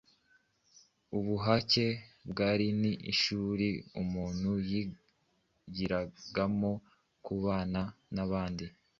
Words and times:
Ubuhake 1.17 1.85
bwari 2.29 2.67
ni 2.81 2.91
ishuri 3.11 3.67
umuntu 4.01 4.51
yigiragamo 4.69 6.71
kubana 7.25 7.81
n'abandi 8.15 8.65